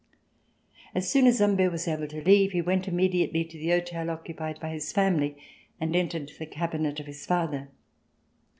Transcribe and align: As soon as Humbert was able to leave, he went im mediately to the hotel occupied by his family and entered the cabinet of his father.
As 0.95 1.11
soon 1.11 1.27
as 1.27 1.37
Humbert 1.37 1.71
was 1.71 1.87
able 1.87 2.07
to 2.07 2.23
leave, 2.23 2.53
he 2.53 2.61
went 2.63 2.87
im 2.87 2.95
mediately 2.95 3.45
to 3.45 3.55
the 3.55 3.69
hotel 3.69 4.09
occupied 4.09 4.59
by 4.59 4.69
his 4.69 4.91
family 4.91 5.37
and 5.79 5.95
entered 5.95 6.31
the 6.39 6.47
cabinet 6.47 6.99
of 6.99 7.05
his 7.05 7.23
father. 7.27 7.69